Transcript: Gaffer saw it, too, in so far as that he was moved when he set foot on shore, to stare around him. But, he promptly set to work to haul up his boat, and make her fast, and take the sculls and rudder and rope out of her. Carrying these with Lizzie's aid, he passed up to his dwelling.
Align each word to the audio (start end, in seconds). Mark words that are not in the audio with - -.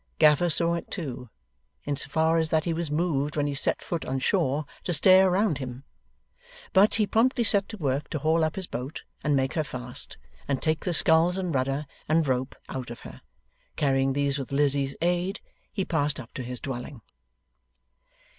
Gaffer 0.17 0.49
saw 0.49 0.73
it, 0.73 0.89
too, 0.89 1.29
in 1.83 1.95
so 1.95 2.09
far 2.09 2.39
as 2.39 2.49
that 2.49 2.65
he 2.65 2.73
was 2.73 2.89
moved 2.89 3.35
when 3.35 3.45
he 3.45 3.53
set 3.53 3.83
foot 3.83 4.03
on 4.03 4.17
shore, 4.17 4.65
to 4.83 4.93
stare 4.93 5.27
around 5.29 5.59
him. 5.59 5.83
But, 6.73 6.95
he 6.95 7.05
promptly 7.05 7.43
set 7.43 7.69
to 7.69 7.77
work 7.77 8.09
to 8.09 8.17
haul 8.17 8.43
up 8.43 8.55
his 8.55 8.65
boat, 8.65 9.03
and 9.23 9.35
make 9.35 9.53
her 9.53 9.63
fast, 9.63 10.17
and 10.47 10.59
take 10.59 10.85
the 10.85 10.93
sculls 10.93 11.37
and 11.37 11.53
rudder 11.53 11.85
and 12.09 12.27
rope 12.27 12.55
out 12.67 12.89
of 12.89 13.01
her. 13.01 13.21
Carrying 13.75 14.13
these 14.13 14.39
with 14.39 14.51
Lizzie's 14.51 14.95
aid, 15.03 15.39
he 15.71 15.85
passed 15.85 16.19
up 16.19 16.33
to 16.33 16.41
his 16.41 16.59
dwelling. 16.59 17.01